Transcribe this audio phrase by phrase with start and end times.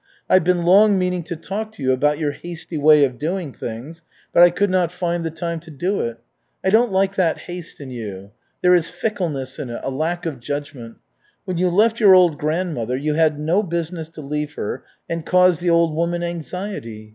[0.27, 4.01] I've been long meaning to talk to you about your hasty way of doing things,
[4.33, 6.17] but I could not find the time to do it.
[6.63, 8.31] I don't like that haste in you.
[8.63, 10.97] There is fickleness in it, a lack of judgment.
[11.45, 15.59] When you left your old grandmother, you had no business to leave her and cause
[15.59, 17.09] the old woman anxiety.